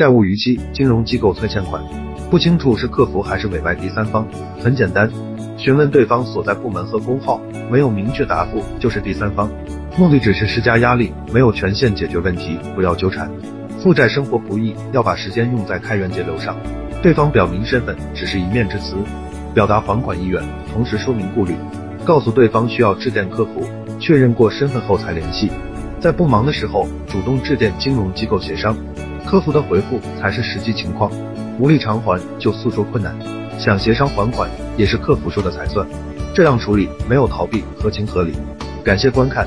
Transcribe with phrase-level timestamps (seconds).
[0.00, 1.84] 债务逾期，金融机构催欠款，
[2.30, 4.26] 不清楚是客服还是委外第三方。
[4.58, 5.10] 很简单，
[5.58, 7.38] 询问对方所在部门和工号，
[7.70, 9.50] 没有明确答复就是第三方，
[9.98, 13.30] 目的只是施加压力，没有权限解决问题，不要纠缠。
[13.78, 16.56] 负债生活不易，要把时间用在开源节流上。
[17.02, 18.96] 对方表明身份只是一面之词，
[19.52, 20.42] 表达还款意愿，
[20.72, 21.54] 同时说明顾虑，
[22.06, 25.50] 告诉对方需要致电客服确认过身份后才联系。
[26.00, 28.74] 在不忙的时候，主动致电金融机构协商，
[29.26, 31.10] 客服的回复才是实际情况。
[31.58, 33.14] 无力偿还就诉说困难，
[33.58, 35.86] 想协商还款也是客服说的才算。
[36.34, 38.32] 这样处理没有逃避，合情合理。
[38.82, 39.46] 感谢观看。